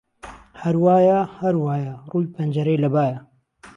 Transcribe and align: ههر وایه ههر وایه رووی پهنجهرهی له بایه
ههر 0.61 0.75
وایه 0.83 1.19
ههر 1.37 1.55
وایه 1.63 1.93
رووی 2.11 2.31
پهنجهرهی 2.33 2.77
له 2.83 2.89
بایه 2.93 3.17